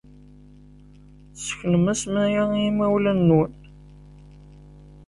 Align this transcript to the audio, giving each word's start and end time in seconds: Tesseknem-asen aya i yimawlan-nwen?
Tesseknem-asen 1.33 2.15
aya 2.25 2.43
i 2.53 2.59
yimawlan-nwen? 2.63 3.51